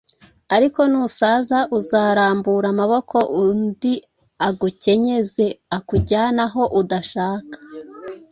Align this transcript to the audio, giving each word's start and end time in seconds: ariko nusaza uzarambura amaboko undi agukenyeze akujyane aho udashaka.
ariko 0.55 0.79
nusaza 0.91 1.59
uzarambura 1.77 2.65
amaboko 2.73 3.17
undi 3.45 3.93
agukenyeze 4.47 5.45
akujyane 5.77 6.41
aho 6.47 6.63
udashaka. 6.79 7.55